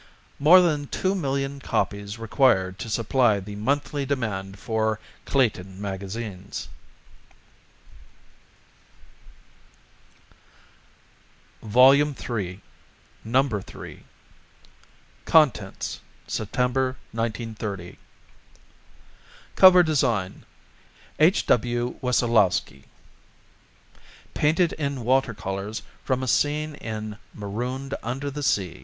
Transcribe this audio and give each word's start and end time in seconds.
More 0.39 0.61
than 0.61 0.87
Two 0.87 1.13
Million 1.13 1.59
Copies 1.59 2.17
Required 2.17 2.79
to 2.79 2.89
Supply 2.89 3.39
the 3.39 3.55
Monthly 3.55 4.03
Demand 4.03 4.57
for 4.57 4.99
Clayton 5.25 5.79
Magazines. 5.79 6.69
VOL. 11.61 11.93
III. 11.93 12.61
No. 13.23 13.43
3 13.47 14.03
CONTENTS 15.25 15.99
SEPTEMBER, 16.25 16.97
1930 17.11 17.99
COVER 19.55 19.83
DESIGN 19.83 20.45
H. 21.19 21.45
W. 21.45 21.93
WESSOLOWSKI 22.01 22.85
_Painted 24.33 24.73
in 24.73 25.03
Water 25.03 25.35
Colors 25.35 25.83
from 26.03 26.23
a 26.23 26.27
Scene 26.27 26.73
in 26.73 27.19
"Marooned 27.35 27.93
Under 28.01 28.31
the 28.31 28.41
Sea." 28.41 28.79